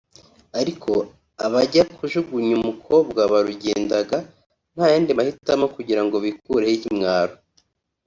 [0.59, 0.91] ariko
[1.45, 4.17] abajya kujugunya umukobwa barugendaga
[4.73, 7.35] nta yandi mahitamo kugira ngo bikureho ikimwaro